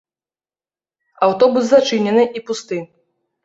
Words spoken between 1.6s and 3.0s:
зачынены і пусты.